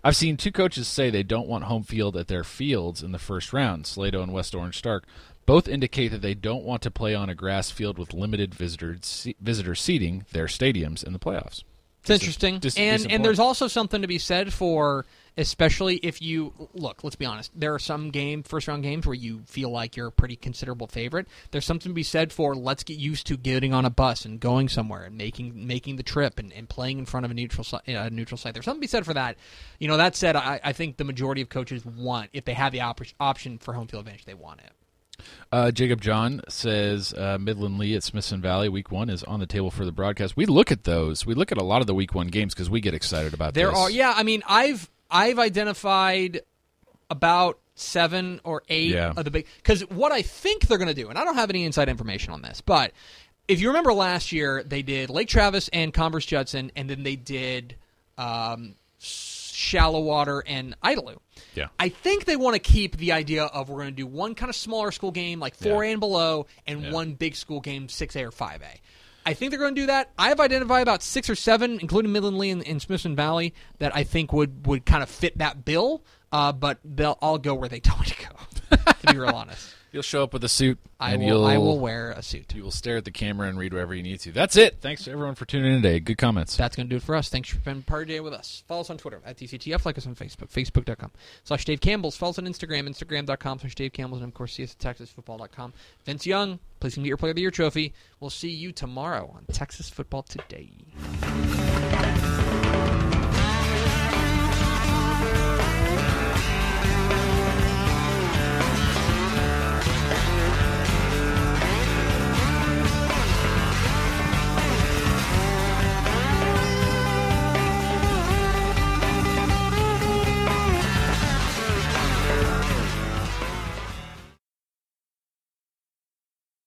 [0.03, 3.19] I've seen two coaches say they don't want home field at their fields in the
[3.19, 3.85] first round.
[3.85, 5.05] Slaton and West Orange Stark
[5.49, 8.99] both indicate that they don't want to play on a grass field with limited visitor
[9.01, 10.27] se- visitor seating.
[10.33, 11.65] Their stadiums in the playoffs.
[12.03, 15.07] It's interesting, dis- and and there's also something to be said for,
[15.39, 17.03] especially if you look.
[17.03, 17.51] Let's be honest.
[17.59, 20.87] There are some game first round games where you feel like you're a pretty considerable
[20.87, 21.27] favorite.
[21.51, 24.39] There's something to be said for let's get used to getting on a bus and
[24.39, 27.65] going somewhere and making making the trip and, and playing in front of a neutral
[27.65, 28.53] si- uh, neutral site.
[28.53, 29.39] There's something to be said for that.
[29.79, 32.73] You know, that said, I, I think the majority of coaches want if they have
[32.73, 34.73] the op- option for home field advantage, they want it.
[35.51, 39.47] Uh, Jacob John says uh, Midland Lee at Smithson Valley week one is on the
[39.47, 40.37] table for the broadcast.
[40.37, 41.25] We look at those.
[41.27, 43.55] We look at a lot of the week one games because we get excited about
[43.55, 43.79] There this.
[43.79, 44.13] are, yeah.
[44.17, 46.41] I mean, I've I've identified
[47.11, 49.13] about seven or eight Yeah.
[49.17, 51.49] of the big because what I think they're going to do, and I don't have
[51.51, 52.93] any inside information on this, but
[53.47, 57.17] if you remember last year, they did Lake Travis and Converse Judson, and then they
[57.17, 57.77] did
[58.19, 58.75] um,
[59.59, 61.17] Shallowater and Idalou.
[61.55, 61.67] Yeah.
[61.81, 64.49] I think they want to keep the idea of we're going to do one kind
[64.51, 65.91] of smaller school game, like 4A Yeah.
[65.93, 66.93] and below, and Yeah.
[66.93, 68.81] one big school game, 6A or 5A.
[69.27, 70.11] I think they're going to do that.
[70.17, 73.95] I have identified about six or seven, including Midland Lee and, and Smithson Valley, that
[73.95, 76.03] I think would, would kind of fit that bill.
[76.31, 78.29] Uh, but they'll I'll go where they tell me to go.
[78.71, 79.75] to be real honest.
[79.91, 81.47] You'll show up with a suit, I will.
[81.47, 82.55] I will wear a suit.
[82.55, 84.33] you will stare at the camera and read whatever you need to.
[84.33, 84.83] That's it.
[84.83, 85.99] Thanks to everyone for tuning in today.
[85.99, 86.57] Good comments.
[86.59, 87.31] That's going to do it for us.
[87.31, 88.65] Thanks for spending part of the day with us.
[88.69, 89.87] Follow us on Twitter at DCTF.
[89.87, 91.11] Like us on Facebook, facebook.com
[91.45, 92.17] slash Dave Campbell's.
[92.19, 94.21] Follow us on Instagram, instagram.com slash Dave Campbell's.
[94.21, 95.73] And, of course, see us at TexasFootball.com.
[96.05, 97.95] Vince Young, please can get your Player of the Year trophy.
[98.21, 100.71] We'll see you tomorrow on Texas Football Today.